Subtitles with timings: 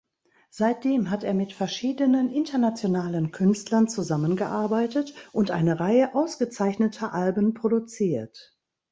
[0.49, 8.57] Seitdem hat er mit verschiedenen internationalen Künstlern zusammengearbeitet und eine Reihe ausgezeichneter Alben produziert.